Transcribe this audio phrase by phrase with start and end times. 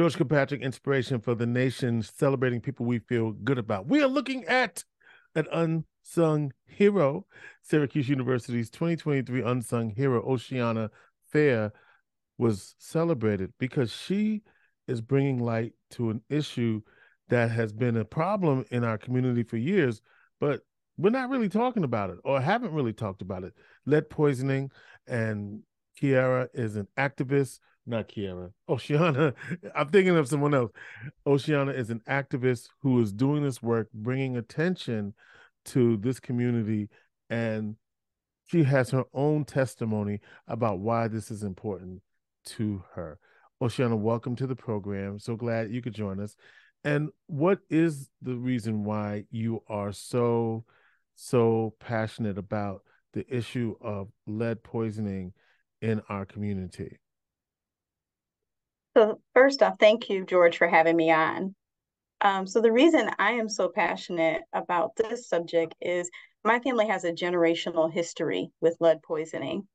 [0.00, 3.86] George Kilpatrick, inspiration for the nation, celebrating people we feel good about.
[3.86, 4.82] We are looking at
[5.34, 7.26] an unsung hero,
[7.60, 10.88] Syracuse University's 2023 Unsung Hero, Oceanna
[11.30, 11.74] Fair,
[12.38, 14.40] was celebrated because she
[14.88, 16.80] is bringing light to an issue
[17.28, 20.00] that has been a problem in our community for years,
[20.40, 20.62] but
[20.96, 23.52] we're not really talking about it or haven't really talked about it.
[23.84, 24.70] Lead poisoning
[25.06, 25.60] and
[26.00, 29.34] Kiara is an activist, not Kiara, Oceanna.
[29.74, 30.72] I'm thinking of someone else.
[31.26, 35.14] Oceanna is an activist who is doing this work, bringing attention
[35.66, 36.88] to this community,
[37.28, 37.76] and
[38.46, 42.02] she has her own testimony about why this is important
[42.44, 43.18] to her.
[43.60, 45.18] Oceanna, welcome to the program.
[45.18, 46.34] So glad you could join us.
[46.82, 50.64] And what is the reason why you are so,
[51.14, 55.34] so passionate about the issue of lead poisoning
[55.82, 56.96] in our community?
[58.96, 61.54] So, first off, thank you, George, for having me on.
[62.20, 66.10] Um, so, the reason I am so passionate about this subject is
[66.44, 69.68] my family has a generational history with lead poisoning.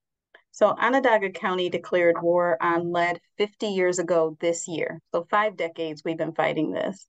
[0.55, 5.01] So Onondaga County declared war on lead 50 years ago this year.
[5.13, 7.07] So five decades we've been fighting this.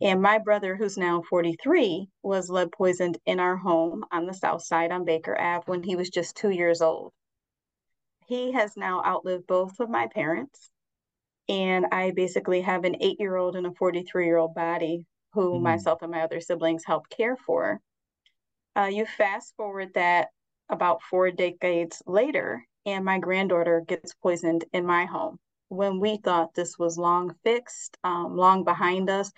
[0.00, 4.62] And my brother, who's now 43, was lead poisoned in our home on the south
[4.62, 7.12] side on Baker Ave when he was just two years old.
[8.26, 10.70] He has now outlived both of my parents.
[11.48, 15.52] And I basically have an eight year old and a 43 year old body who
[15.52, 15.64] mm-hmm.
[15.64, 17.80] myself and my other siblings help care for.
[18.76, 20.28] Uh, you fast forward that
[20.68, 25.38] about four decades later, and my granddaughter gets poisoned in my home.
[25.68, 29.32] When we thought this was long fixed, um, long behind us,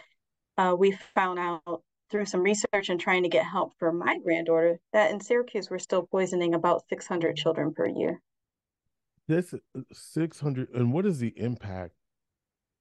[0.56, 4.78] uh, we found out through some research and trying to get help for my granddaughter
[4.92, 8.20] that in Syracuse we're still poisoning about 600 children per year.
[9.26, 9.54] This
[9.92, 11.92] 600, and what is the impact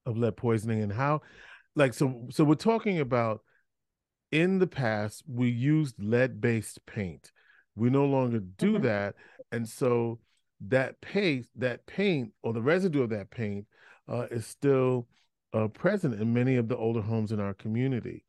[0.07, 1.21] of lead poisoning and how,
[1.75, 3.41] like, so, so we're talking about
[4.31, 7.31] in the past we used lead based paint.
[7.75, 8.83] We no longer do mm-hmm.
[8.83, 9.15] that.
[9.51, 10.19] And so
[10.67, 13.67] that paint, that paint or the residue of that paint
[14.07, 15.07] uh, is still
[15.53, 18.23] uh, present in many of the older homes in our community.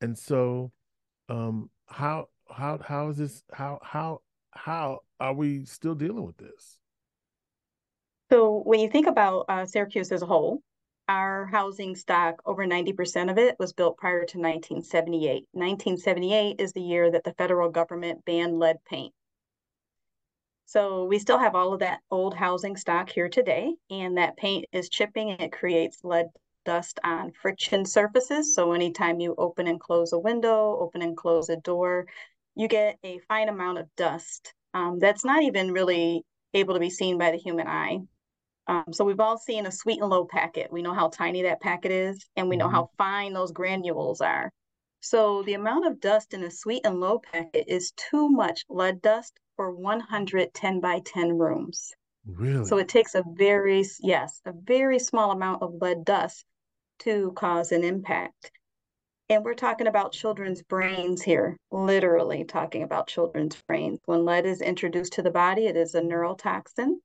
[0.00, 0.72] And so,
[1.28, 3.42] um, how how how is this?
[3.52, 4.20] How how
[4.50, 6.78] how are we still dealing with this?
[8.30, 10.62] So when you think about uh, Syracuse as a whole,
[11.08, 15.46] our housing stock, over 90% of it was built prior to 1978.
[15.52, 19.14] 1978 is the year that the federal government banned lead paint.
[20.66, 24.66] So we still have all of that old housing stock here today, and that paint
[24.72, 26.26] is chipping and it creates lead
[26.64, 28.54] dust on friction surfaces.
[28.54, 32.06] So anytime you open and close a window, open and close a door,
[32.56, 36.22] you get a fine amount of dust um, that's not even really
[36.52, 38.00] able to be seen by the human eye.
[38.68, 40.72] Um, so we've all seen a sweet and low packet.
[40.72, 42.74] We know how tiny that packet is, and we know mm-hmm.
[42.74, 44.50] how fine those granules are.
[45.00, 49.00] So the amount of dust in a sweet and low packet is too much lead
[49.02, 51.94] dust for 110 by 10 rooms.
[52.26, 52.64] Really?
[52.64, 56.44] So it takes a very, yes, a very small amount of lead dust
[57.00, 58.50] to cause an impact.
[59.28, 64.00] And we're talking about children's brains here, literally talking about children's brains.
[64.04, 66.96] When lead is introduced to the body, it is a neurotoxin.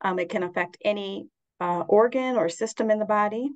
[0.00, 1.28] Um, it can affect any
[1.60, 3.50] uh, organ or system in the body.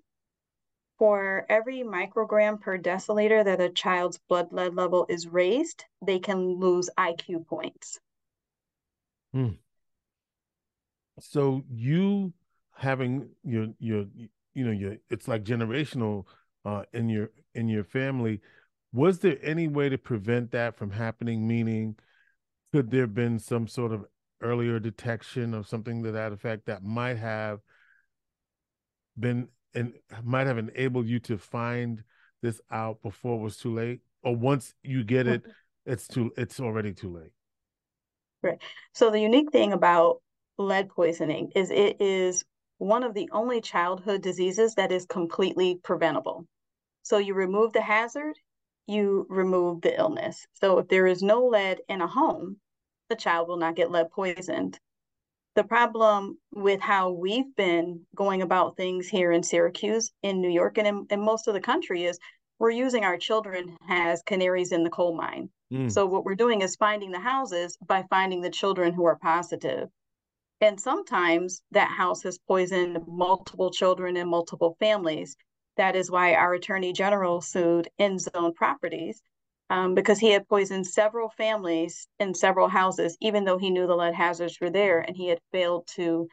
[0.98, 6.60] For every microgram per deciliter that a child's blood lead level is raised, they can
[6.60, 7.98] lose IQ points.
[9.32, 9.48] Hmm.
[11.18, 12.32] So you
[12.74, 14.04] having your your
[14.54, 16.24] you know your it's like generational
[16.64, 18.40] uh, in your in your family.
[18.92, 21.46] Was there any way to prevent that from happening?
[21.46, 21.96] Meaning,
[22.72, 24.04] could there have been some sort of
[24.42, 27.60] earlier detection of something to that effect that might have
[29.18, 32.02] been and might have enabled you to find
[32.42, 35.92] this out before it was too late or once you get it mm-hmm.
[35.92, 37.32] it's too it's already too late?
[38.42, 38.60] Right.
[38.92, 40.20] So the unique thing about
[40.58, 42.44] lead poisoning is it is
[42.78, 46.46] one of the only childhood diseases that is completely preventable.
[47.02, 48.34] So you remove the hazard
[48.86, 50.46] you remove the illness.
[50.54, 52.56] So if there is no lead in a home
[53.12, 54.78] the child will not get lead poisoned
[55.54, 60.78] the problem with how we've been going about things here in Syracuse, in New York,
[60.78, 62.18] and in, in most of the country is
[62.58, 65.50] we're using our children as canaries in the coal mine.
[65.72, 65.92] Mm.
[65.92, 69.88] So what we're doing is finding the houses by finding the children who are positive.
[70.60, 75.36] And sometimes that house has poisoned multiple children and multiple families.
[75.76, 79.20] That is why our attorney general sued End Zone Properties
[79.72, 83.94] um, because he had poisoned several families in several houses, even though he knew the
[83.96, 86.28] lead hazards were there and he had failed to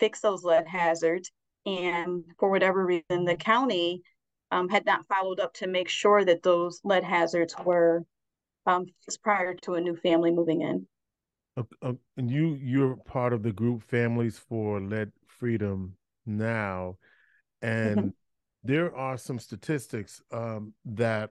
[0.00, 1.30] fix those lead hazards.
[1.64, 4.02] And for whatever reason, the county
[4.50, 8.02] um, had not followed up to make sure that those lead hazards were
[8.66, 8.86] um,
[9.22, 10.88] prior to a new family moving in.
[11.56, 15.96] Uh, uh, and you you're part of the group Families for Lead Freedom
[16.26, 16.96] now,
[17.62, 18.08] and mm-hmm.
[18.64, 21.30] there are some statistics um, that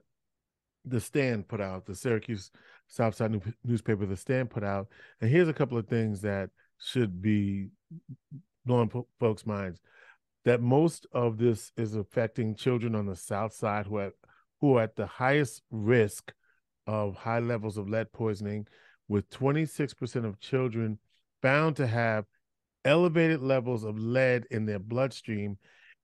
[0.84, 2.50] the Stand put out, the Syracuse
[2.88, 4.88] Southside new- newspaper, the Stand put out,
[5.20, 7.68] and here's a couple of things that should be
[8.64, 9.80] blowing po- folks' minds.
[10.44, 14.12] That most of this is affecting children on the South Side who are
[14.60, 16.32] who are at the highest risk
[16.86, 18.66] of high levels of lead poisoning,
[19.08, 20.98] with 26% of children
[21.42, 22.26] found to have
[22.84, 25.58] elevated levels of lead in their bloodstream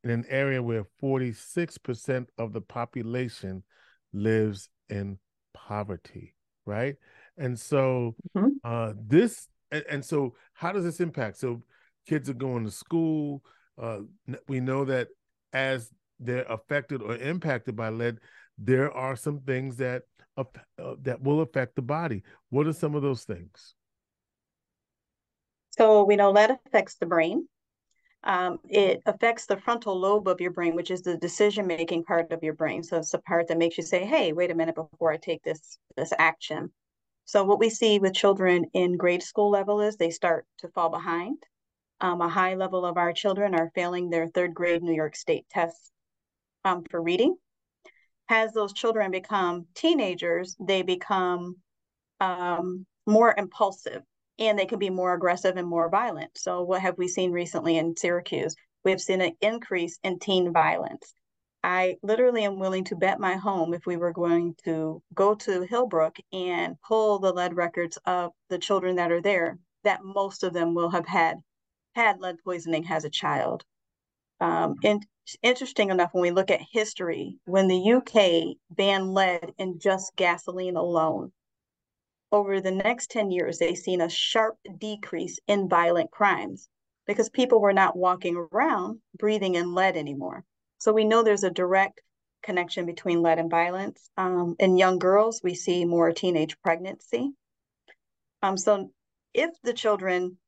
[0.05, 3.63] in an area where 46% of the population
[4.17, 5.19] lives in
[5.55, 6.35] poverty,
[6.65, 6.97] right?
[7.37, 8.49] And so mm-hmm.
[8.65, 11.39] uh, this, and, and, so how does this impact?
[11.39, 11.63] So
[12.09, 13.43] kids are going to school.
[13.81, 14.01] Uh,
[14.49, 15.09] we know that
[15.53, 18.19] as they're affected or impacted by lead,
[18.59, 20.03] there are some things that
[20.39, 20.45] uh,
[21.03, 22.23] that will affect the body.
[22.51, 23.75] What are some of those things?
[25.71, 27.49] So we know lead affects the brain.
[28.27, 32.43] Um, it affects the frontal lobe of your brain, which is the decision-making part of
[32.43, 32.83] your brain.
[32.83, 35.43] So it's the part that makes you say, "Hey, wait a minute before I take
[35.43, 36.73] this this action."
[37.25, 40.91] So what we see with children in grade school level is they start to fall
[40.91, 41.43] behind.
[42.01, 45.47] Um, a high level of our children are failing their third grade New York State
[45.51, 45.93] test
[46.65, 47.37] um, for reading
[48.29, 51.57] as those children become teenagers, they become
[52.21, 54.03] um, more impulsive
[54.39, 56.31] and they can be more aggressive and more violent.
[56.37, 58.55] So, what have we seen recently in Syracuse?
[58.85, 61.13] We've seen an increase in teen violence.
[61.65, 65.67] I literally am willing to bet my home if we were going to go to
[65.67, 70.53] Hillbrook and pull the lead records of the children that are there, that most of
[70.53, 71.39] them will have had
[71.97, 73.65] had lead poisoning as a child.
[74.41, 75.05] Um, and
[75.43, 80.77] interesting enough, when we look at history, when the UK banned lead in just gasoline
[80.77, 81.33] alone,
[82.33, 86.69] over the next 10 years, they've seen a sharp decrease in violent crimes
[87.07, 90.45] because people were not walking around breathing in lead anymore.
[90.79, 92.01] So we know there's a direct
[92.43, 94.11] connection between lead and violence.
[94.17, 97.31] Um, in young girls, we see more teenage pregnancy.
[98.43, 98.91] Um, so
[99.33, 100.39] if the children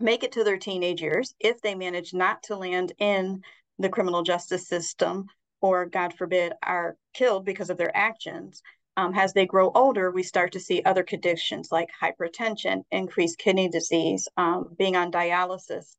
[0.00, 3.42] make it to their teenage years, if they manage not to land in
[3.78, 5.26] the criminal justice system
[5.60, 8.62] or, God forbid, are killed because of their actions,
[8.98, 13.68] um, as they grow older, we start to see other conditions like hypertension, increased kidney
[13.68, 15.94] disease, um, being on dialysis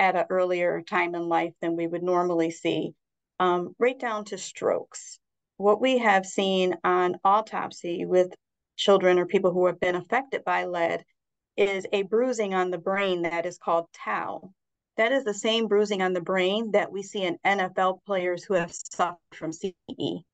[0.00, 2.92] at an earlier time in life than we would normally see,
[3.38, 5.20] um, right down to strokes.
[5.58, 8.34] What we have seen on autopsy with
[8.76, 11.04] children or people who have been affected by lead
[11.56, 14.52] is a bruising on the brain that is called tau.
[14.96, 18.54] That is the same bruising on the brain that we see in NFL players who
[18.54, 20.24] have suffered from CTE.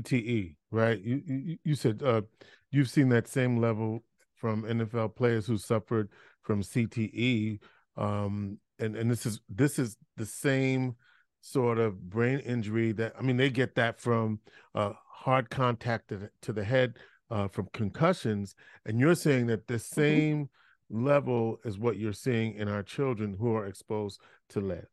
[0.00, 1.00] CTE, right?
[1.00, 2.22] You you, you said uh,
[2.70, 4.02] you've seen that same level
[4.36, 6.08] from NFL players who suffered
[6.42, 7.60] from CTE,
[7.96, 10.96] um, and and this is this is the same
[11.40, 14.40] sort of brain injury that I mean they get that from
[14.74, 16.96] uh, hard contact to the, to the head
[17.30, 18.54] uh, from concussions,
[18.86, 20.00] and you're saying that the mm-hmm.
[20.00, 20.50] same
[20.90, 24.86] level is what you're seeing in our children who are exposed to lead.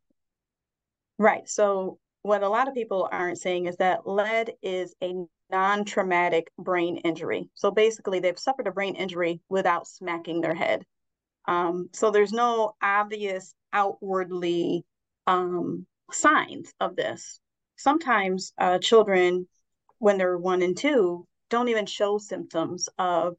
[1.17, 1.47] Right.
[1.49, 5.13] So what a lot of people aren't seeing is that lead is a
[5.51, 7.49] non-traumatic brain injury.
[7.55, 10.83] So basically, they've suffered a brain injury without smacking their head.
[11.45, 14.85] Um, so there's no obvious outwardly
[15.25, 17.39] um, signs of this.
[17.77, 19.47] Sometimes uh, children,
[19.99, 23.35] when they're one and two, don't even show symptoms of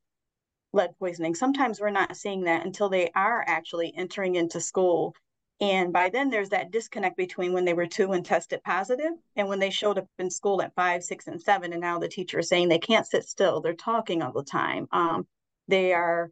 [0.72, 1.34] lead poisoning.
[1.34, 5.14] Sometimes we're not seeing that until they are actually entering into school.
[5.60, 9.46] And by then, there's that disconnect between when they were two and tested positive and
[9.46, 11.72] when they showed up in school at five, six, and seven.
[11.72, 13.60] And now the teacher is saying they can't sit still.
[13.60, 14.88] They're talking all the time.
[14.90, 15.26] Um,
[15.68, 16.30] they are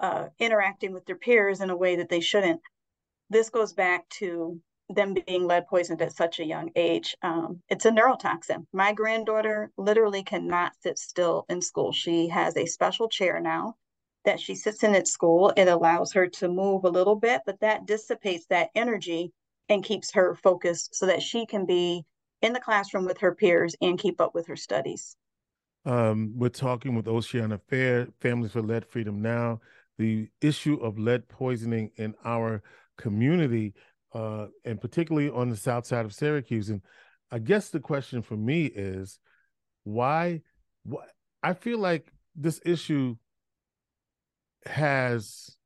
[0.00, 2.62] uh, interacting with their peers in a way that they shouldn't.
[3.28, 7.14] This goes back to them being lead poisoned at such a young age.
[7.20, 8.66] Um, it's a neurotoxin.
[8.72, 11.92] My granddaughter literally cannot sit still in school.
[11.92, 13.74] She has a special chair now
[14.26, 15.52] that she sits in at school.
[15.56, 19.32] It allows her to move a little bit, but that dissipates that energy
[19.68, 22.04] and keeps her focused so that she can be
[22.42, 25.16] in the classroom with her peers and keep up with her studies.
[25.86, 29.60] Um, we're talking with Oceanna Fair, Families for Lead Freedom Now.
[29.98, 32.62] The issue of lead poisoning in our
[32.98, 33.72] community
[34.12, 36.70] uh, and particularly on the south side of Syracuse.
[36.70, 36.82] And
[37.30, 39.18] I guess the question for me is
[39.84, 40.42] why?
[40.84, 41.04] Why
[41.42, 43.16] I feel like this issue
[44.66, 45.56] has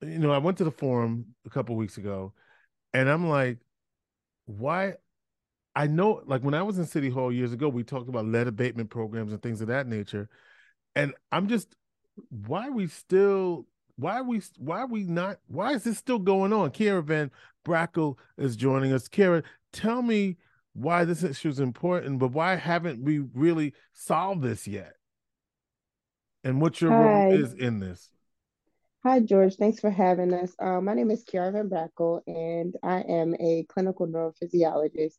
[0.00, 2.32] you know, I went to the forum a couple weeks ago,
[2.92, 3.58] and I'm like,
[4.46, 4.94] why?
[5.74, 8.48] I know, like when I was in City Hall years ago, we talked about lead
[8.48, 10.28] abatement programs and things of that nature,
[10.94, 11.74] and I'm just,
[12.46, 13.66] why are we still?
[13.96, 14.40] Why are we?
[14.58, 15.38] Why are we not?
[15.48, 16.70] Why is this still going on?
[16.70, 17.30] Kara Van
[17.66, 19.08] Brackle is joining us.
[19.08, 20.36] Kara, tell me
[20.74, 24.97] why this issue is important, but why haven't we really solved this yet?
[26.48, 27.28] And what your Hi.
[27.28, 28.08] role is in this?
[29.04, 29.56] Hi, George.
[29.56, 30.54] Thanks for having us.
[30.58, 35.18] Uh, my name is Kiara Van Brackle, and I am a clinical neurophysiologist.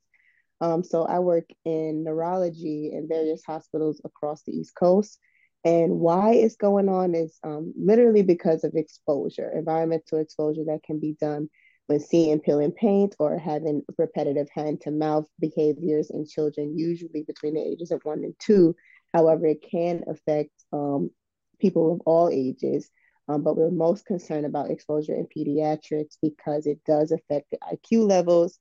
[0.59, 5.19] Um, so I work in neurology in various hospitals across the East Coast.
[5.63, 10.99] And why it's going on is um, literally because of exposure, environmental exposure that can
[10.99, 11.47] be done
[11.85, 17.53] when seeing, peeling paint, or having repetitive hand to mouth behaviors in children, usually between
[17.53, 18.75] the ages of one and two.
[19.13, 21.11] However, it can affect um,
[21.59, 22.89] people of all ages
[23.29, 28.07] um, but we're most concerned about exposure in pediatrics because it does affect the IQ
[28.07, 28.57] levels.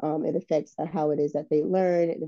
[0.00, 2.08] Um, it affects how it is that they learn.
[2.10, 2.20] It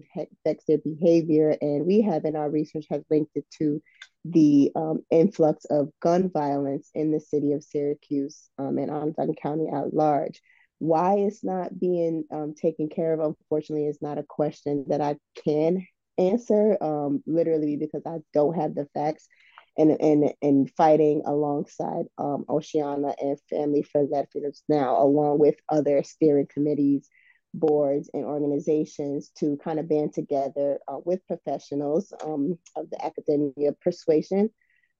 [0.44, 3.80] affects their behavior, and we have in our research have linked it to
[4.24, 9.68] the um, influx of gun violence in the city of Syracuse um, and Onondaga County
[9.72, 10.40] at large.
[10.78, 15.16] Why it's not being um, taken care of, unfortunately, is not a question that I
[15.44, 15.86] can
[16.18, 16.76] answer.
[16.80, 19.28] Um, literally, because I don't have the facts
[19.76, 26.02] and and and fighting alongside um, Oceanna and Family for Freedoms Now, along with other
[26.02, 27.08] steering committees,
[27.52, 33.72] boards, and organizations to kind of band together uh, with professionals um, of the academia
[33.80, 34.50] persuasion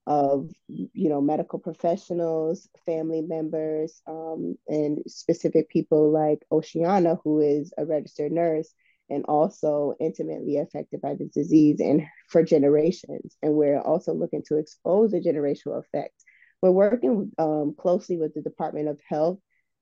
[0.06, 7.72] of you know medical professionals family members um, and specific people like oceanna who is
[7.78, 8.74] a registered nurse
[9.10, 13.36] and also intimately affected by the disease and for generations.
[13.42, 16.14] And we're also looking to expose the generational effect.
[16.62, 19.38] We're working um, closely with the Department of Health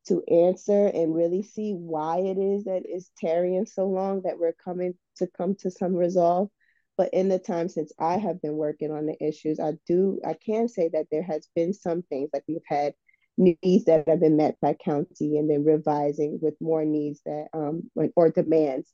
[0.09, 4.55] to answer and really see why it is that it's tarrying so long that we're
[4.65, 6.49] coming to come to some resolve.
[6.97, 10.35] But in the time since I have been working on the issues, I do I
[10.35, 12.95] can say that there has been some things like we've had
[13.39, 17.91] needs that have been met by county and then revising with more needs that um
[18.15, 18.93] or demands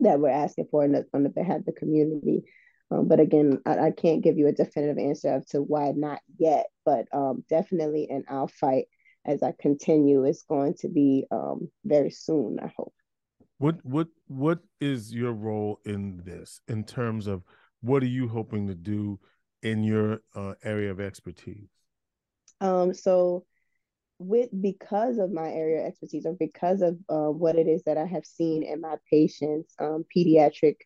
[0.00, 2.42] that we're asking for the, on the behalf of the community.
[2.90, 6.20] Um, but again, I, I, can't give you a definitive answer as to why not
[6.38, 8.86] yet, but um, definitely in our fight
[9.24, 12.92] as I continue, it's going to be um, very soon, I hope.
[13.58, 17.42] What what what is your role in this in terms of
[17.82, 19.20] what are you hoping to do
[19.62, 21.68] in your uh, area of expertise?
[22.62, 23.44] Um, so
[24.20, 28.04] with because of my area expertise or because of uh, what it is that I
[28.04, 30.76] have seen in my patients, um, pediatric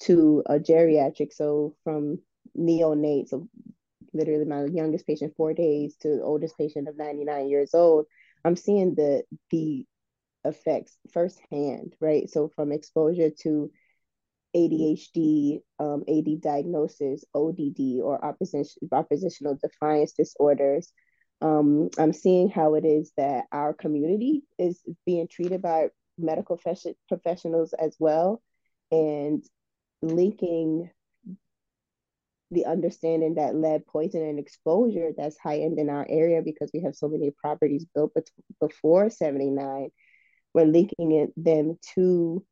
[0.00, 2.18] to a geriatric, so from
[2.56, 3.48] neonates, so
[4.12, 8.04] literally my youngest patient four days to the oldest patient of 99 years old,
[8.44, 9.86] I'm seeing the the
[10.44, 12.28] effects firsthand, right?
[12.28, 13.70] So from exposure to
[14.54, 20.92] ADHD, um, AD diagnosis, ODD, or opposition, oppositional defiance disorders,
[21.40, 26.58] um, I'm seeing how it is that our community is being treated by medical
[27.08, 28.42] professionals as well,
[28.90, 29.44] and
[30.02, 30.90] linking
[32.50, 36.94] the understanding that lead poison and exposure that's heightened in our area because we have
[36.94, 38.12] so many properties built
[38.60, 39.90] before 79
[40.54, 42.44] we're linking it, them to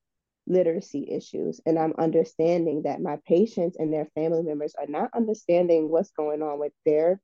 [0.47, 5.89] literacy issues and i'm understanding that my patients and their family members are not understanding
[5.89, 7.21] what's going on with their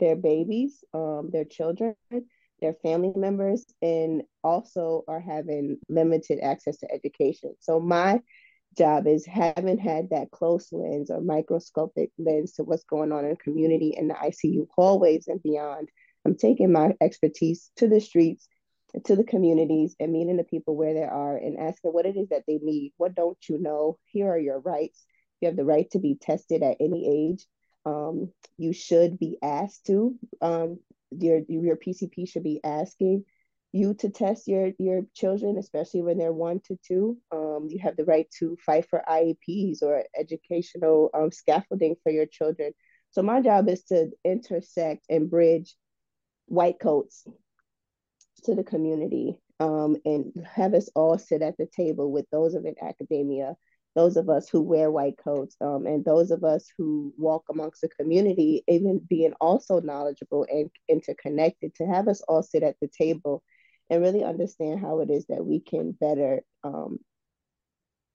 [0.00, 1.94] their babies, um, their children,
[2.60, 7.54] their family members, and also are having limited access to education.
[7.60, 8.20] So my
[8.76, 13.30] job is having had that close lens or microscopic lens to what's going on in
[13.30, 15.88] the community in the ICU hallways and beyond.
[16.24, 18.48] I'm taking my expertise to the streets,
[19.04, 22.28] to the communities, and meeting the people where they are and asking what it is
[22.28, 22.92] that they need.
[22.96, 23.98] What don't you know?
[24.04, 25.04] Here are your rights.
[25.40, 27.46] You have the right to be tested at any age
[27.84, 30.14] um, you should be asked to.
[30.40, 30.78] Um,
[31.10, 33.24] your your PCP should be asking
[33.72, 37.18] you to test your your children, especially when they're one to two.
[37.32, 42.26] Um, you have the right to fight for IEPs or educational um, scaffolding for your
[42.26, 42.72] children.
[43.12, 45.74] So my job is to intersect and bridge
[46.46, 47.24] white coats
[48.44, 52.64] to the community um, and have us all sit at the table with those of
[52.64, 53.56] in academia
[53.94, 57.80] those of us who wear white coats um, and those of us who walk amongst
[57.80, 62.88] the community, even being also knowledgeable and interconnected, to have us all sit at the
[62.88, 63.42] table
[63.88, 66.98] and really understand how it is that we can better um,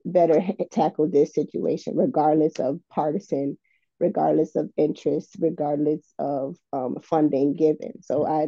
[0.05, 0.41] better
[0.71, 3.57] tackle this situation, regardless of partisan
[3.99, 8.01] regardless of interest, regardless of um, funding given.
[8.01, 8.47] So I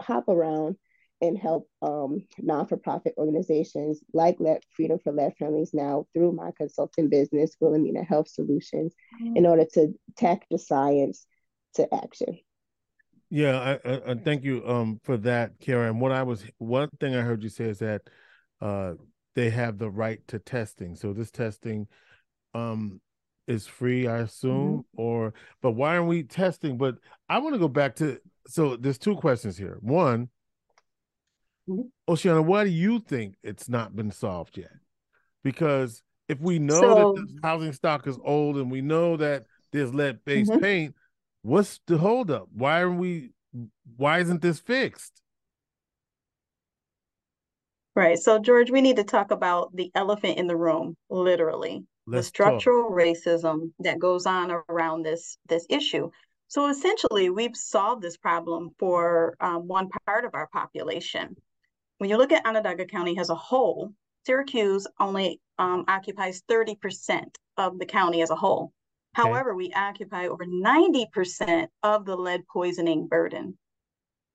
[0.00, 0.76] hop around
[1.20, 7.08] and help um, non-for-profit organizations like Let Freedom for Lead Families now through my consulting
[7.08, 9.36] business, Wilhelmina Health Solutions, mm-hmm.
[9.36, 11.26] in order to tack the science
[11.74, 12.38] to action.
[13.28, 16.00] Yeah, I, I, I thank you um, for that, Karen.
[16.00, 18.02] What I was one thing I heard you say is that
[18.60, 18.94] uh,
[19.34, 20.96] they have the right to testing.
[20.96, 21.86] So this testing
[22.54, 23.00] um,
[23.46, 25.00] is free, I assume, mm-hmm.
[25.00, 26.76] or but why aren't we testing?
[26.76, 26.96] But
[27.28, 29.78] I want to go back to so there's two questions here.
[29.80, 30.28] One.
[32.08, 34.72] Oceanna, why do you think it's not been solved yet?
[35.42, 39.46] Because if we know so, that the housing stock is old and we know that
[39.72, 40.60] there's lead based mm-hmm.
[40.60, 40.94] paint,
[41.42, 42.48] what's the holdup?
[42.52, 43.32] Why are we
[43.96, 45.20] why isn't this fixed?
[47.96, 48.18] Right.
[48.18, 51.84] So George, we need to talk about the elephant in the room, literally.
[52.06, 52.98] Let's the structural talk.
[52.98, 56.10] racism that goes on around this this issue.
[56.48, 61.36] So essentially, we've solved this problem for um, one part of our population.
[62.00, 63.92] When you look at Onondaga County as a whole,
[64.24, 67.26] Syracuse only um, occupies 30%
[67.58, 68.72] of the county as a whole.
[69.18, 69.28] Okay.
[69.28, 73.58] However, we occupy over 90% of the lead poisoning burden.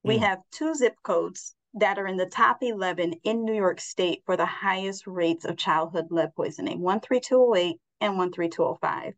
[0.03, 0.19] We mm.
[0.19, 4.38] have two zip codes that are in the top 11 in New York State for
[4.38, 9.13] the highest rates of childhood lead poisoning 13208 and 13205.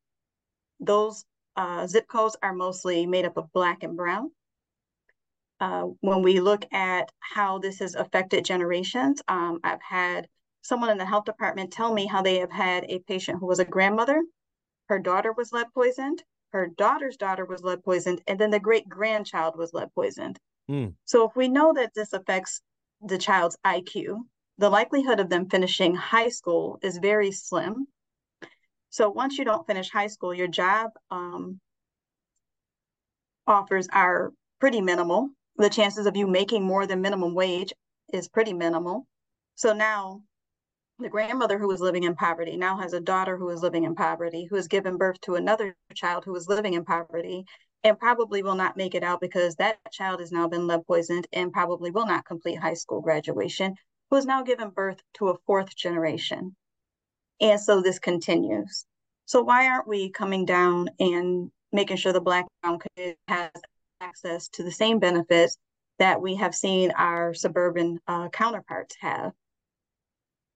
[0.80, 1.25] Those
[1.58, 4.32] uh, zip codes are mostly made up of Black and Brown.
[5.60, 10.28] Uh, when we look at how this has affected generations, um, I've had
[10.62, 13.60] someone in the health department tell me how they have had a patient who was
[13.60, 14.22] a grandmother.
[14.88, 18.88] Her daughter was lead poisoned, her daughter's daughter was lead poisoned, and then the great
[18.88, 20.40] grandchild was lead poisoned.
[20.70, 20.93] Mm.
[21.06, 22.62] So if we know that this affects
[23.02, 24.20] the child's IQ,
[24.58, 27.88] the likelihood of them finishing high school is very slim.
[28.89, 31.60] So once you don't finish high school, your job um,
[33.46, 35.30] offers are pretty minimal.
[35.58, 37.74] The chances of you making more than minimum wage
[38.13, 39.08] is pretty minimal.
[39.56, 40.22] So now
[41.00, 43.96] the grandmother who was living in poverty now has a daughter who is living in
[43.96, 47.46] poverty, who has given birth to another child who is living in poverty
[47.84, 51.28] and probably will not make it out because that child has now been lead poisoned
[51.34, 53.76] and probably will not complete high school graduation,
[54.10, 56.56] who has now given birth to a fourth generation.
[57.39, 58.86] And so this continues.
[59.26, 63.52] So why aren't we coming down and making sure the Black community has
[64.08, 65.58] access to the same benefits
[66.00, 69.32] that we have seen our suburban uh, counterparts have?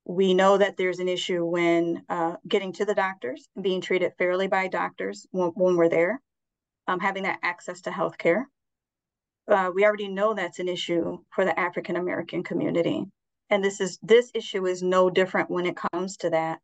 [0.06, 4.48] We know that there's an issue when uh, getting to the doctors, being treated fairly
[4.48, 6.22] by doctors when, when we're there
[6.88, 8.46] um, having that access to healthcare.
[9.48, 13.06] Uh, we already know that's an issue for the African American community,
[13.50, 16.60] and this is this issue is no different when it comes to that.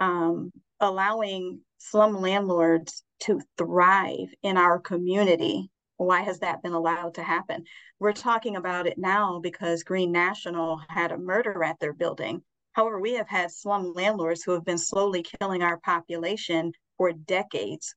[0.00, 5.70] Um, allowing slum landlords to thrive in our community.
[5.96, 7.64] Why has that been allowed to happen?
[8.00, 12.42] We're talking about it now because Green National had a murder at their building.
[12.72, 17.94] However, we have had slum landlords who have been slowly killing our population for decades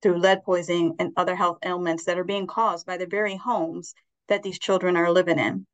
[0.00, 3.94] through lead poisoning and other health ailments that are being caused by the very homes
[4.28, 5.66] that these children are living in.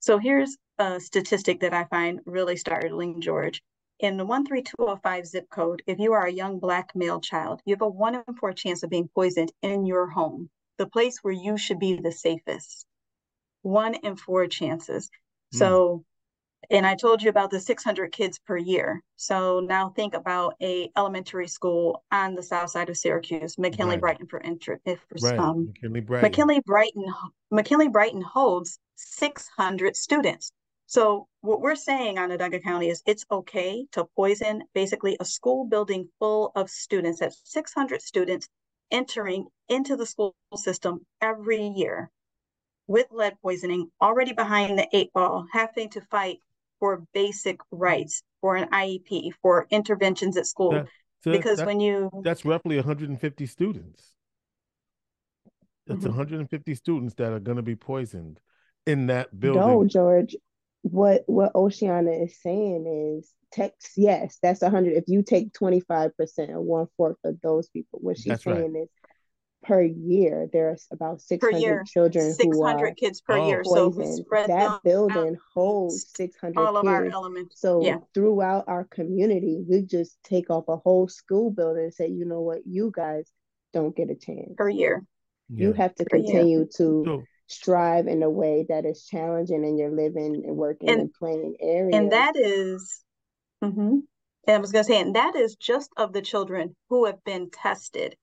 [0.00, 3.62] So here's a statistic that I find really startling, George.
[4.00, 7.82] In the 13205 zip code, if you are a young Black male child, you have
[7.82, 10.50] a one in four chance of being poisoned in your home,
[10.80, 12.86] the place where you should be the safest.
[13.60, 15.10] One in four chances.
[15.54, 15.58] Mm.
[15.58, 16.04] So
[16.70, 19.02] and I told you about the 600 kids per year.
[19.16, 24.00] So now think about a elementary school on the south side of Syracuse, McKinley right.
[24.00, 24.82] Brighton for interest.
[25.20, 25.38] Right.
[25.38, 26.30] Um, McKinley Brighton.
[26.30, 27.04] McKinley Brighton.
[27.50, 30.52] McKinley Brighton holds 600 students.
[30.86, 35.66] So what we're saying on Onondaga County is it's okay to poison basically a school
[35.66, 37.20] building full of students.
[37.20, 38.48] That's 600 students
[38.90, 42.10] entering into the school system every year
[42.86, 46.38] with lead poisoning, already behind the eight ball, having to fight
[46.80, 50.72] for basic rights, for an IEP, for interventions at school.
[50.72, 50.86] That,
[51.22, 54.14] so because that, when you that's roughly 150 students.
[55.86, 56.08] That's mm-hmm.
[56.08, 58.40] 150 students that are going to be poisoned
[58.86, 59.62] in that building.
[59.62, 60.36] No, George.
[60.82, 64.94] What what Oceanna is saying is text yes, that's 100.
[64.94, 66.12] If you take 25%
[66.50, 68.82] or one fourth of those people, what she's that's saying right.
[68.82, 68.88] is
[69.62, 74.24] per year there's about 600 children 600 kids per year poisoned.
[74.30, 76.90] so that building holds 600 all of kids.
[76.90, 77.98] our elements so yeah.
[78.14, 82.40] throughout our community we just take off a whole school building and say you know
[82.40, 83.30] what you guys
[83.74, 85.04] don't get a chance per year
[85.50, 85.66] yeah.
[85.66, 86.64] you have to per continue year.
[86.64, 91.00] to so, strive in a way that is challenging in your living and working and,
[91.00, 93.04] and playing area and that is,
[93.62, 93.98] mm-hmm.
[94.46, 97.22] and i was going to say and that is just of the children who have
[97.24, 98.16] been tested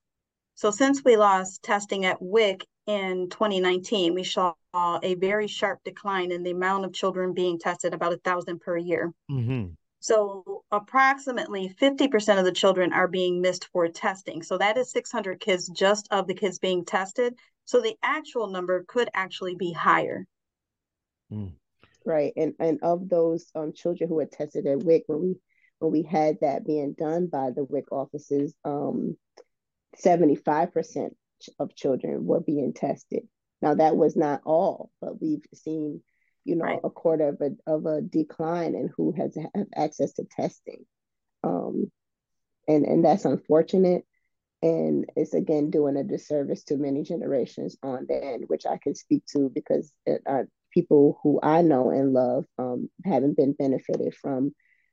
[0.54, 6.32] So since we lost testing at WIC in 2019, we saw a very sharp decline
[6.32, 9.12] in the amount of children being tested, about a thousand per year.
[9.30, 9.74] Mm-hmm.
[10.00, 14.42] So approximately 50% of the children are being missed for testing.
[14.42, 17.34] So that is 600 kids just of the kids being tested.
[17.68, 20.26] So the actual number could actually be higher.
[21.30, 21.52] Mm.
[22.02, 22.32] Right.
[22.34, 25.34] And and of those um, children who were tested at WIC when we
[25.78, 29.18] when we had that being done by the WIC offices, um,
[30.02, 31.10] 75%
[31.58, 33.28] of children were being tested.
[33.60, 36.00] Now that was not all, but we've seen,
[36.46, 36.80] you know, right.
[36.82, 40.86] a quarter of a of a decline in who has have access to testing.
[41.44, 41.92] Um,
[42.66, 44.06] and and that's unfortunate.
[44.62, 48.94] And it's again doing a disservice to many generations on the end, which I can
[48.94, 54.14] speak to because it, uh, people who I know and love um, haven't been benefited
[54.14, 54.52] from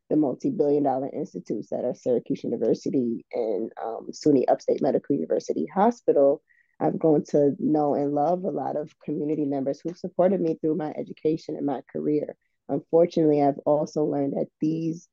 [0.09, 6.43] the multi-billion dollar institutes that are Syracuse University and um, SUNY Upstate Medical University Hospital,
[6.79, 10.75] I've grown to know and love a lot of community members who supported me through
[10.75, 12.35] my education and my career.
[12.67, 15.07] Unfortunately, I've also learned that these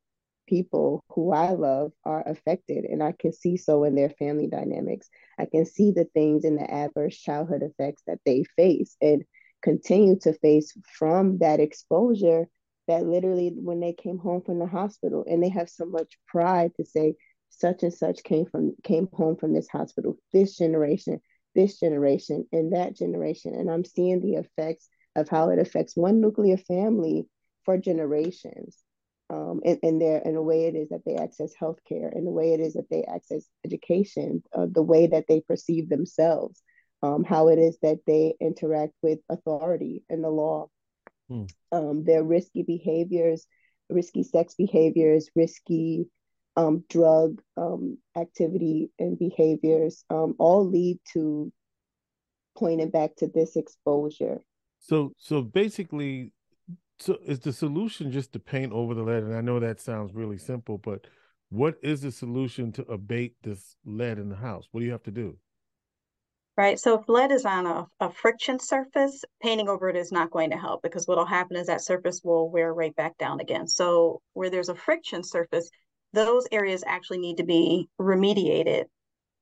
[0.46, 5.08] people who I love are affected, and I can see so in their family dynamics.
[5.38, 9.24] I can see the things in the adverse childhood effects that they face and
[9.62, 12.48] continue to face from that exposure
[12.88, 16.72] that literally when they came home from the hospital and they have so much pride
[16.76, 17.14] to say
[17.48, 21.20] such and such came from came home from this hospital this generation
[21.54, 26.20] this generation and that generation and i'm seeing the effects of how it affects one
[26.20, 27.24] nuclear family
[27.64, 28.82] for generations
[29.32, 32.30] um, and, and there in the way it is that they access healthcare and the
[32.30, 36.62] way it is that they access education uh, the way that they perceive themselves
[37.02, 40.68] um, how it is that they interact with authority and the law
[41.32, 41.44] Hmm.
[41.70, 43.46] Um, their risky behaviors,
[43.88, 46.06] risky sex behaviors, risky
[46.56, 51.50] um, drug um, activity and behaviors um, all lead to
[52.56, 54.44] pointing back to this exposure.
[54.80, 56.32] So, so basically,
[57.02, 59.22] so is the solution just to paint over the lead?
[59.24, 61.06] And I know that sounds really simple, but
[61.50, 64.68] what is the solution to abate this lead in the house?
[64.70, 65.36] What do you have to do?
[66.56, 66.78] right?
[66.78, 70.50] So if lead is on a, a, friction surface, painting over it is not going
[70.50, 73.66] to help because what'll happen is that surface will wear right back down again.
[73.66, 75.70] So where there's a friction surface,
[76.12, 78.84] those areas actually need to be remediated.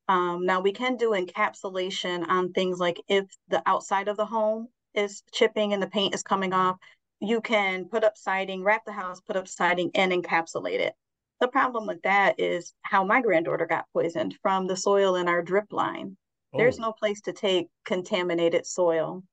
[0.07, 4.67] Um, now we can do encapsulation on things like if the outside of the home
[4.93, 6.77] is chipping and the paint is coming off,
[7.21, 10.93] you can put up siding, wrap the house, put up siding and encapsulate it.
[11.39, 15.41] The problem with that is how my granddaughter got poisoned from the soil in our
[15.41, 16.17] drip line.
[16.53, 16.83] There's oh.
[16.83, 19.23] no place to take contaminated soil.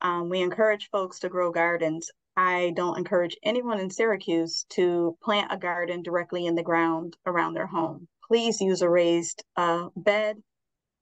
[0.00, 2.10] Um, we encourage folks to grow gardens.
[2.36, 7.54] I don't encourage anyone in Syracuse to plant a garden directly in the ground around
[7.54, 8.08] their home.
[8.26, 10.42] Please use a raised uh, bed.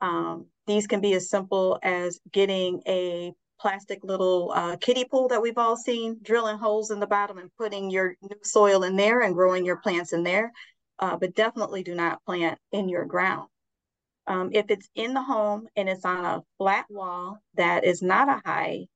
[0.01, 5.43] Um, these can be as simple as getting a plastic little uh, kiddie pool that
[5.43, 9.21] we've all seen, drilling holes in the bottom and putting your new soil in there
[9.21, 10.53] and growing your plants in there.
[10.99, 13.49] Uh, but definitely do not plant in your ground.
[14.27, 18.29] Um, if it's in the home and it's on a flat wall that is not
[18.29, 18.87] a high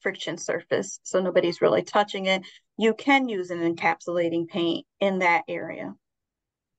[0.00, 2.42] friction surface, so nobody's really touching it,
[2.76, 5.94] you can use an encapsulating paint in that area.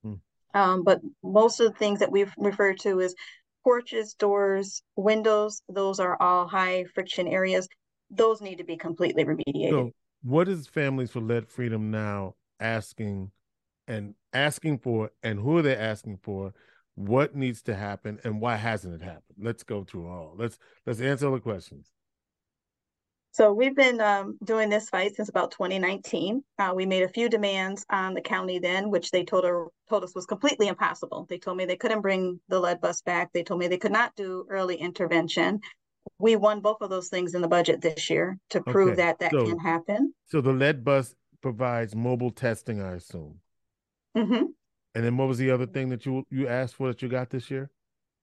[0.03, 0.13] Hmm.
[0.53, 3.15] Um, but most of the things that we've referred to as
[3.65, 7.67] porches, doors, windows, those are all high friction areas.
[8.11, 9.71] Those need to be completely remediated.
[9.71, 9.91] So
[10.23, 13.31] what is Families for Lead Freedom now asking
[13.87, 16.53] and asking for, and who are they asking for?
[16.95, 21.01] what needs to happen and why hasn't it happened let's go through all let's let's
[21.01, 21.91] answer all the questions
[23.35, 27.27] so we've been um, doing this fight since about 2019 uh, we made a few
[27.27, 31.37] demands on the county then which they told, her, told us was completely impossible they
[31.37, 34.15] told me they couldn't bring the lead bus back they told me they could not
[34.15, 35.59] do early intervention
[36.19, 39.01] we won both of those things in the budget this year to prove okay.
[39.01, 43.39] that that so, can happen so the lead bus provides mobile testing i assume
[44.17, 44.45] mm-hmm.
[44.95, 47.29] And then what was the other thing that you you asked for that you got
[47.29, 47.69] this year?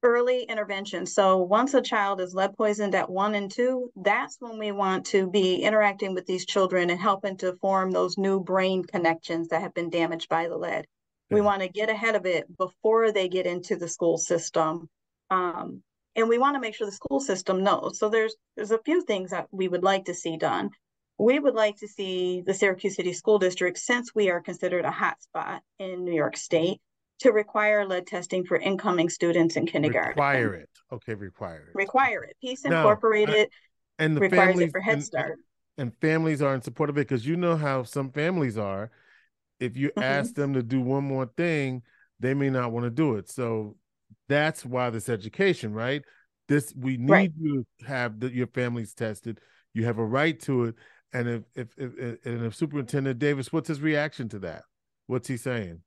[0.03, 1.07] Early intervention.
[1.07, 5.07] So once a child is lead poisoned at one and two, that's when we want
[5.07, 9.63] to be interacting with these children and helping to form those new brain connections that
[9.63, 10.87] have been damaged by the lead.
[11.31, 14.89] We want to get ahead of it before they get into the school system.
[15.31, 15.83] Um,
[16.17, 17.99] and we want to make sure the school system knows.
[17.99, 20.71] So there's there's a few things that we would like to see done
[21.19, 24.91] we would like to see the Syracuse City School District, since we are considered a
[24.91, 26.81] hotspot in New York State,
[27.23, 30.11] to require lead testing for incoming students in kindergarten.
[30.11, 30.69] Require it.
[30.93, 31.75] Okay, require it.
[31.75, 32.37] Require it.
[32.41, 33.49] Peace Incorporated
[33.99, 35.39] I, and the requires families, it for Head Start.
[35.79, 38.91] And, and, families are in support of it because you know how some families are.
[39.59, 40.03] If you mm-hmm.
[40.03, 41.83] ask them to do one more thing,
[42.21, 43.31] they may not want to do it.
[43.31, 43.77] So
[44.29, 46.03] That's why this education, right?
[46.49, 47.33] This we need Right.
[47.39, 49.41] you to have the, your families tested.
[49.75, 50.75] You have a right to it.
[51.13, 54.65] And if, if if and if Superintendent Davis, what's his reaction to that?
[55.07, 55.83] What's he saying?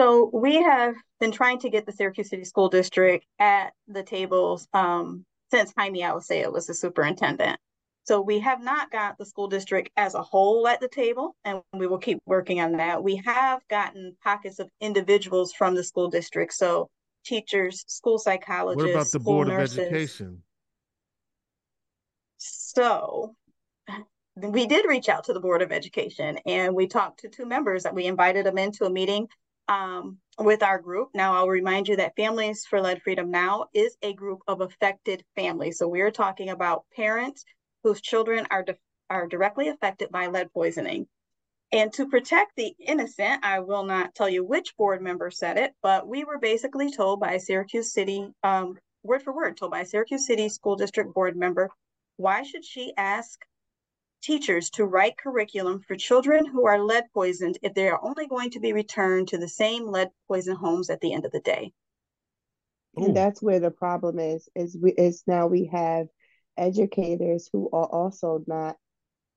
[0.00, 4.66] So we have been trying to get the Syracuse City School District at the tables
[4.72, 7.58] um, since Jaime Alicea was the superintendent.
[8.04, 11.60] So we have not got the school district as a whole at the table, and
[11.74, 13.04] we will keep working on that.
[13.04, 16.88] We have gotten pockets of individuals from the school district, so
[17.26, 19.76] teachers, school psychologists, What about the Board nurses.
[19.76, 20.42] of Education?
[22.38, 23.34] So
[24.34, 27.82] we did reach out to the Board of Education and we talked to two members
[27.82, 29.28] that we invited them into a meeting
[29.70, 31.10] um, with our group.
[31.14, 35.24] Now, I'll remind you that Families for Lead Freedom Now is a group of affected
[35.36, 35.78] families.
[35.78, 37.44] So we're talking about parents
[37.84, 38.66] whose children are,
[39.08, 41.06] are directly affected by lead poisoning.
[41.72, 45.72] And to protect the innocent, I will not tell you which board member said it,
[45.82, 49.82] but we were basically told by a Syracuse City, um, word for word, told by
[49.82, 51.70] a Syracuse City School District board member,
[52.16, 53.38] why should she ask
[54.22, 58.50] teachers to write curriculum for children who are lead poisoned if they are only going
[58.50, 61.72] to be returned to the same lead poison homes at the end of the day?
[62.98, 63.06] Ooh.
[63.06, 66.08] And that's where the problem is, is we, is now we have
[66.56, 68.76] educators who are also not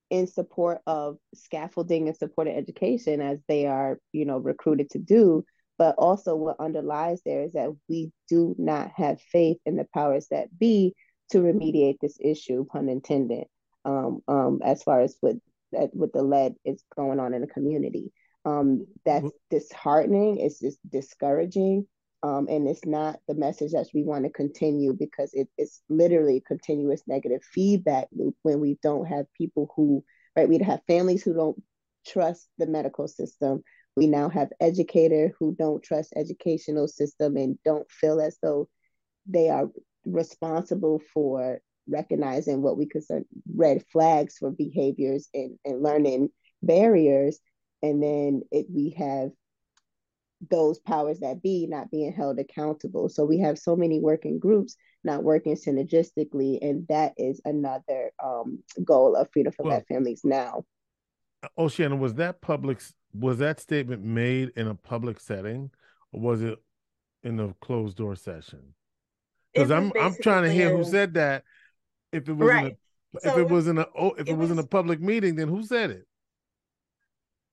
[0.10, 5.44] in support of scaffolding and supported education as they are, you know, recruited to do.
[5.78, 10.28] But also what underlies there is that we do not have faith in the powers
[10.30, 10.94] that be
[11.32, 13.46] to remediate this issue, pun intended,
[13.86, 15.38] um, um, as far as with
[15.72, 18.12] that with the lead is going on in the community.
[18.46, 21.88] Um, that's disheartening, it's just discouraging.
[22.24, 26.38] Um, and it's not the message that we want to continue because it, it's literally
[26.38, 30.06] a continuous negative feedback loop when we don't have people who,
[30.38, 31.62] right, we have families who don't
[32.08, 33.62] trust the medical system.
[33.98, 38.70] We now have educators who don't trust educational system and don't feel as though
[39.28, 39.70] they are
[40.06, 43.24] responsible for recognizing what we consider
[43.56, 46.30] red flags for behaviors and, and learning
[46.62, 47.40] barriers.
[47.82, 49.32] And then it, we have
[50.50, 53.10] those powers that be not being held accountable.
[53.10, 58.64] So we have so many working groups not working synergistically, and that is another um,
[58.84, 60.64] goal of Freedom for Well- Black Families now.
[61.58, 62.82] Oceanna, was that public?
[63.14, 65.72] Was that statement made in a public setting,
[66.14, 66.58] or was it
[67.22, 68.74] in a closed door session?
[69.54, 71.44] Because I'm I'm trying to hear who said that.
[72.14, 72.78] If it was in a, Right.
[73.16, 75.02] if So it it- was in a oh, if it, it was in a public
[75.02, 76.06] meeting, then who said it?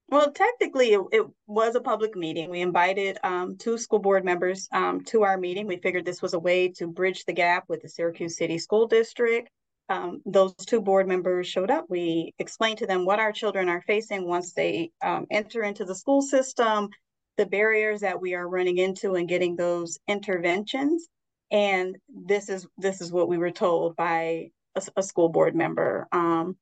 [0.08, 2.50] Well, technically, it, it was a public meeting.
[2.50, 5.68] We invited um, two school board members um, to our meeting.
[5.68, 8.88] We figured this was a way to bridge the gap with the Syracuse City School
[8.88, 9.48] District.
[9.88, 11.86] Um, those two board members showed up.
[11.88, 15.94] We explained to them what our children are facing once they um, enter into the
[15.94, 16.88] school system,
[17.36, 21.08] the barriers that we are running into and getting those interventions.
[21.50, 24.50] And this is this is what we were told by
[24.96, 26.06] a school board member.
[26.12, 26.56] Um,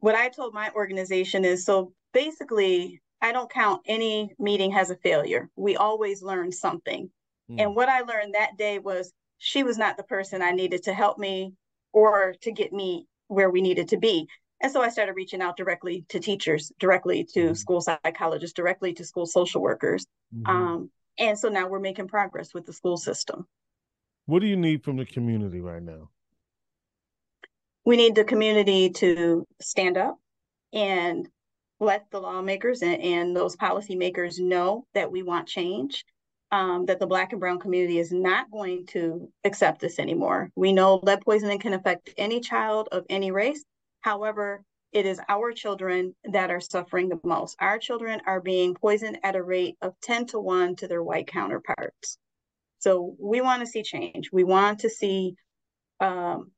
[0.00, 4.96] what I told my organization is so basically, I don't count any meeting as a
[4.96, 5.48] failure.
[5.56, 7.10] We always learn something.
[7.48, 7.60] Hmm.
[7.60, 10.94] And what I learned that day was she was not the person I needed to
[10.94, 11.54] help me
[11.92, 14.26] or to get me where we needed to be.
[14.60, 17.56] And so I started reaching out directly to teachers, directly to Mhm.
[17.56, 20.06] school psychologists, directly to school social workers.
[20.34, 20.48] Mhm.
[20.48, 23.46] Um, and so now we're making progress with the school system.
[24.26, 26.10] What do you need from the community right now?
[27.86, 30.18] we need the community to stand up
[30.74, 31.26] and
[31.78, 36.04] let the lawmakers and, and those policymakers know that we want change.
[36.52, 40.48] Um, that the Black and Brown community is not going to accept this anymore.
[40.54, 43.64] We know lead poisoning can affect any child of any race.
[44.02, 44.62] However,
[44.92, 47.56] it is our children that are suffering the most.
[47.58, 51.26] Our children are being poisoned at a rate of 10 to 1 to their white
[51.26, 52.16] counterparts.
[52.86, 54.30] So we want to see change.
[54.32, 55.34] We want to see
[55.98, 56.52] um,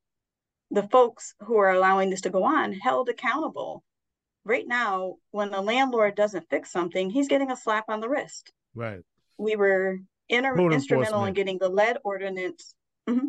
[0.70, 3.82] the folks who are allowing this to go on held accountable.
[4.44, 8.52] Right now, when the landlord doesn't fix something, he's getting a slap on the wrist.
[8.74, 9.00] Right.
[9.38, 12.74] We were inter- instrumental in getting the lead ordinance,
[13.08, 13.28] Mhm.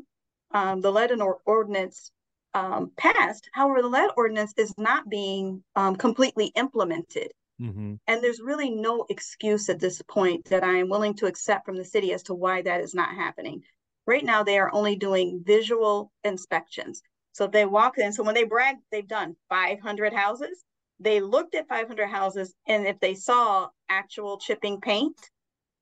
[0.51, 2.11] um, the lead and or- ordinance
[2.53, 3.49] um, passed.
[3.53, 7.31] However, the lead ordinance is not being um, completely implemented.
[7.59, 11.65] Hmm And there's really no excuse at this point that I am willing to accept
[11.65, 13.61] from the city as to why that is not happening.
[14.07, 17.01] Right now, they are only doing visual inspections.
[17.33, 20.63] So if they walk in, so when they brag, they've done 500 houses.
[20.99, 25.17] They looked at 500 houses, and if they saw actual chipping paint,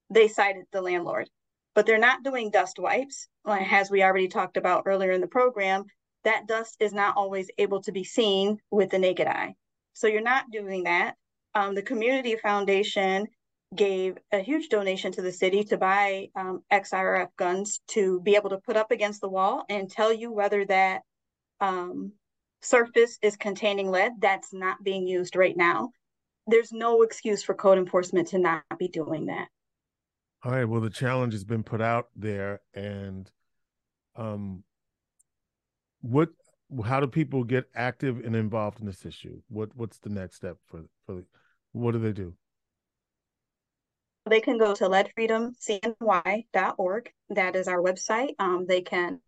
[0.10, 1.30] they cited the landlord.
[1.76, 5.86] But they're not doing dust wipes, as we already talked about earlier in the program.
[6.24, 9.56] That dust is not always able to be seen with the naked eye.
[9.94, 11.16] So you're not doing that.
[11.58, 13.28] Um, the community foundation
[13.76, 18.52] gave a huge donation to the city to buy um, XRF guns to be able
[18.52, 21.02] to put up against the wall and tell you whether that
[21.60, 22.12] um,
[22.62, 24.12] surface is containing lead.
[24.20, 25.90] That's not being used right now.
[26.46, 29.48] There's no excuse for code enforcement to not be doing that.
[30.44, 30.66] All right.
[30.66, 33.30] Well, the challenge has been put out there, and
[34.16, 34.64] um,
[36.02, 36.30] what?
[36.86, 39.42] How do people get active and involved in this issue?
[39.50, 41.24] What What's the next step for for?
[41.72, 42.36] What do they do?
[44.30, 47.12] They can go to leadfreedomcny.org.
[47.30, 48.36] That is our website.
[48.40, 49.22] Um, they can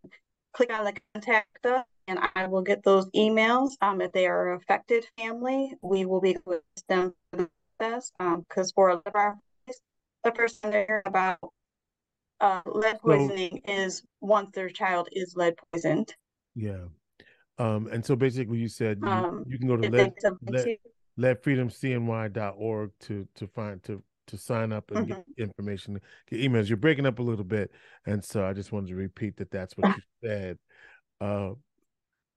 [0.54, 3.74] click on the contact us and I will get those emails.
[3.82, 8.12] Um, if they are affected family, we will be with them for the process.
[8.20, 9.38] Um, because for a lot of our
[10.24, 11.40] the first thing they hear about
[12.42, 16.14] uh, lead poisoning so, is once their child is lead poisoned.
[16.56, 16.86] Yeah.
[17.58, 20.14] Um, and so basically you said you, um, you can go to lead,
[20.48, 20.78] lead,
[21.20, 25.14] leadfreedomcny.org to to find to to sign up and mm-hmm.
[25.14, 26.70] get information, get emails.
[26.70, 27.72] You're breaking up a little bit,
[28.06, 30.58] and so I just wanted to repeat that that's what you said.
[31.20, 31.52] Uh,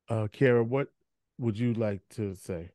[0.09, 0.89] uh, Kiara, what
[1.39, 2.71] would you like to say?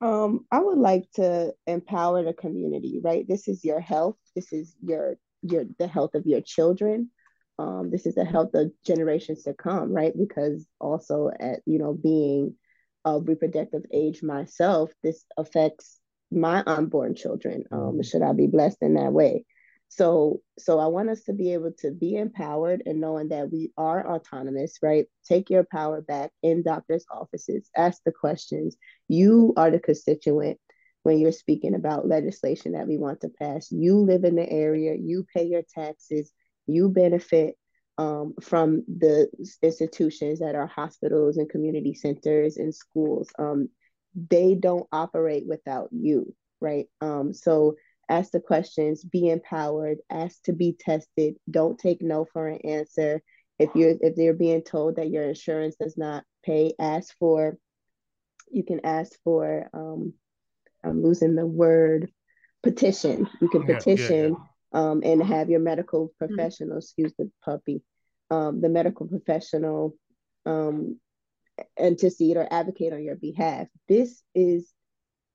[0.00, 3.00] Um, I would like to empower the community.
[3.02, 4.16] Right, this is your health.
[4.34, 7.10] This is your your the health of your children.
[7.58, 9.92] Um, this is the health of generations to come.
[9.92, 12.54] Right, because also at you know being
[13.04, 15.98] of reproductive age myself, this affects
[16.30, 17.64] my unborn children.
[17.70, 18.02] Um, mm-hmm.
[18.02, 19.44] should I be blessed in that way?
[19.88, 23.72] So, so I want us to be able to be empowered and knowing that we
[23.76, 25.04] are autonomous, right?
[25.28, 27.68] Take your power back in doctors' offices.
[27.76, 28.74] Ask the questions.
[29.08, 30.58] You are the constituent
[31.02, 33.70] when you're speaking about legislation that we want to pass.
[33.70, 34.94] You live in the area.
[34.94, 36.32] You pay your taxes.
[36.66, 37.56] You benefit
[38.02, 39.28] um, from the
[39.62, 43.30] institutions that are hospitals and community centers and schools.
[43.38, 43.68] Um,
[44.28, 46.86] they don't operate without you, right?
[47.00, 47.76] Um, so
[48.08, 53.22] ask the questions, be empowered, ask to be tested, don't take no for an answer.
[53.60, 57.56] If you're if they're being told that your insurance does not pay, ask for
[58.50, 60.12] you can ask for um
[60.84, 62.10] I'm losing the word
[62.64, 63.28] petition.
[63.40, 64.34] You can petition yeah, yeah,
[64.74, 64.90] yeah.
[64.90, 67.82] um and have your medical professional, excuse the puppy,
[68.32, 69.94] um, the medical professional
[70.46, 70.98] um
[71.78, 73.68] intercede or advocate on your behalf.
[73.88, 74.72] This is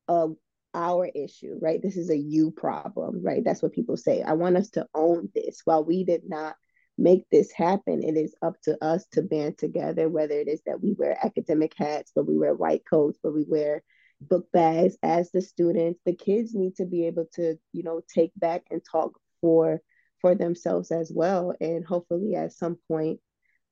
[0.07, 0.27] a
[0.73, 1.81] our issue, right?
[1.81, 3.43] This is a you problem, right?
[3.43, 4.21] That's what people say.
[4.21, 5.61] I want us to own this.
[5.63, 6.55] While we did not
[6.97, 10.81] make this happen, it is up to us to band together, whether it is that
[10.81, 13.81] we wear academic hats, but we wear white coats, but we wear
[14.21, 15.99] book bags as the students.
[16.05, 19.81] The kids need to be able to, you know, take back and talk for
[20.27, 21.53] for themselves as well.
[21.61, 23.19] And hopefully at some point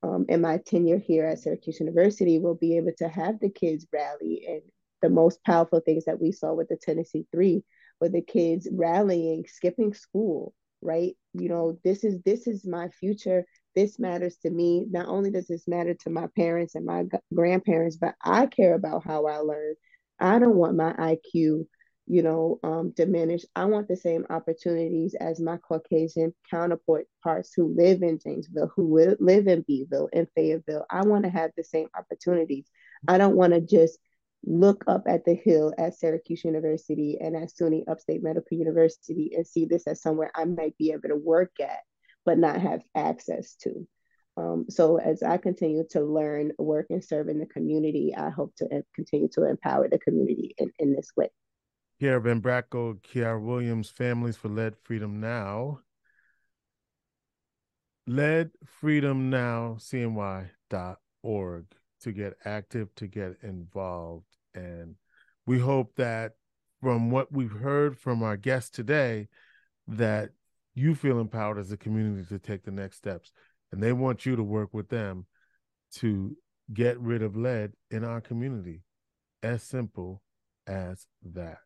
[0.04, 3.86] um, in my tenure here at Syracuse University, we'll be able to have the kids
[3.92, 4.46] rally.
[4.48, 4.62] And
[5.02, 7.64] the most powerful things that we saw with the Tennessee Three
[8.00, 11.16] were the kids rallying, skipping school, right?
[11.34, 13.46] You know, this is this is my future.
[13.76, 14.86] This matters to me.
[14.90, 19.04] Not only does this matter to my parents and my grandparents, but I care about
[19.04, 19.76] how I learn.
[20.20, 21.66] I don't want my IQ
[22.08, 23.44] you know, um, diminish.
[23.56, 29.48] I want the same opportunities as my Caucasian counterparts who live in Jamesville, who live
[29.48, 30.86] in Beeville, in Fayetteville.
[30.90, 32.68] I want to have the same opportunities.
[33.08, 33.98] I don't want to just
[34.46, 39.48] look up at the hill at Syracuse University and at SUNY Upstate Medical University and
[39.48, 41.80] see this as somewhere I might be able to work at,
[42.26, 43.88] but not have access to.
[44.38, 48.54] Um, so as I continue to learn, work, and serve in the community, I hope
[48.58, 51.30] to continue to empower the community in, in this way.
[52.02, 55.80] Kiara Van Brackle, Kiara Williams, Families for Lead Freedom Now.
[58.06, 61.66] Lead Freedom Now, CNY.org
[62.02, 64.28] to get active, to get involved.
[64.54, 64.96] And
[65.46, 66.34] we hope that
[66.82, 69.28] from what we've heard from our guests today,
[69.88, 70.32] that
[70.76, 73.32] you feel empowered as a community to take the next steps.
[73.72, 75.26] And they want you to work with them
[75.96, 76.36] to
[76.74, 78.84] get rid of lead in our community.
[79.42, 80.22] As simple
[80.68, 81.65] as that.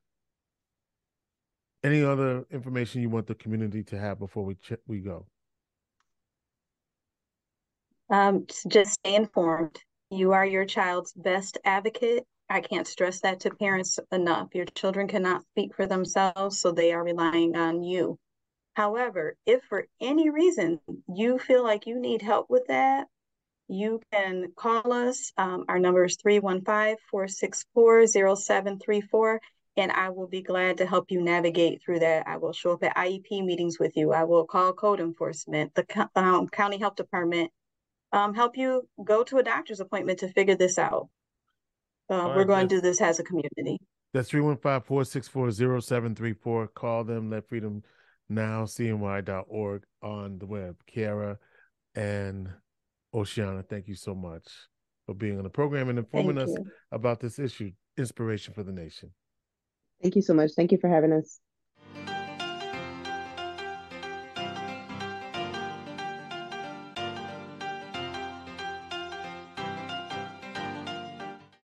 [1.83, 5.25] Any other information you want the community to have before we ch- we go?
[8.09, 9.79] Um, just stay informed.
[10.09, 12.25] You are your child's best advocate.
[12.49, 14.55] I can't stress that to parents enough.
[14.55, 18.17] Your children cannot speak for themselves, so they are relying on you.
[18.73, 20.79] However, if for any reason
[21.13, 23.07] you feel like you need help with that,
[23.67, 25.31] you can call us.
[25.37, 29.41] Um, our number is 315 464 0734
[29.79, 32.27] and I will be glad to help you navigate through that.
[32.27, 34.11] I will show up at IEP meetings with you.
[34.11, 37.49] I will call code enforcement, the um, county health department,
[38.11, 41.07] um, help you go to a doctor's appointment to figure this out.
[42.09, 43.79] Uh, we're right, going to do this as a community.
[44.13, 45.51] That's 315 464
[45.81, 46.67] 0734.
[46.67, 47.83] Call them, lead freedom
[48.27, 50.75] now, cny.org on the web.
[50.93, 51.37] Kiara
[51.95, 52.49] and
[53.13, 54.45] Oceanna, thank you so much
[55.05, 56.53] for being on the program and informing us
[56.91, 59.11] about this issue, Inspiration for the Nation.
[60.01, 60.51] Thank you so much.
[60.55, 61.39] Thank you for having us.